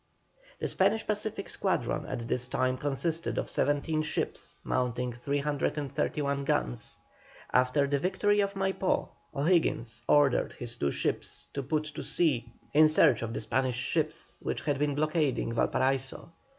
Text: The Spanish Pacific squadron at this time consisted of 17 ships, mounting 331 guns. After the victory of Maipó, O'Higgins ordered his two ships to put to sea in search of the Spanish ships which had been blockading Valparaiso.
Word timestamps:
The 0.57 0.67
Spanish 0.67 1.05
Pacific 1.05 1.47
squadron 1.47 2.07
at 2.07 2.27
this 2.27 2.47
time 2.47 2.75
consisted 2.75 3.37
of 3.37 3.51
17 3.51 4.01
ships, 4.01 4.57
mounting 4.63 5.11
331 5.13 6.43
guns. 6.43 6.97
After 7.53 7.85
the 7.85 7.99
victory 7.99 8.39
of 8.39 8.55
Maipó, 8.55 9.09
O'Higgins 9.35 10.01
ordered 10.07 10.53
his 10.53 10.75
two 10.75 10.89
ships 10.89 11.49
to 11.53 11.61
put 11.61 11.83
to 11.83 12.01
sea 12.01 12.51
in 12.73 12.89
search 12.89 13.21
of 13.21 13.35
the 13.35 13.41
Spanish 13.41 13.77
ships 13.77 14.39
which 14.41 14.61
had 14.63 14.79
been 14.79 14.95
blockading 14.95 15.53
Valparaiso. 15.53 16.31